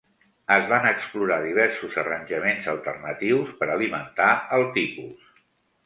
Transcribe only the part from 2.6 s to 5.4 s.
alternatius per alimentar el tipus.